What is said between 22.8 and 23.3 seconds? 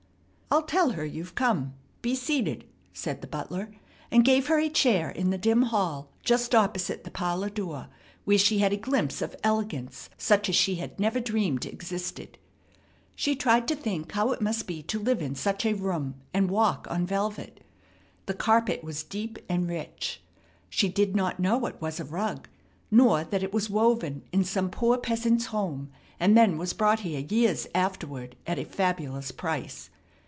nor